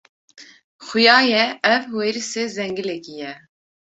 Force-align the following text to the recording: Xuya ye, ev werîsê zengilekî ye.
Xuya 0.85 1.17
ye, 1.29 1.41
ev 1.73 1.83
werîsê 1.97 2.43
zengilekî 2.55 3.13
ye. 3.21 3.33